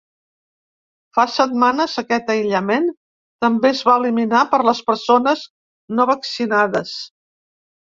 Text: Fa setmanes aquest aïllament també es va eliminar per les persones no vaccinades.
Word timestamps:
Fa 1.17 1.25
setmanes 1.33 1.93
aquest 2.03 2.31
aïllament 2.35 2.87
també 3.47 3.71
es 3.71 3.83
va 3.91 3.99
eliminar 4.03 4.41
per 4.55 4.63
les 4.71 4.83
persones 4.89 5.47
no 6.01 6.11
vaccinades. 6.15 6.99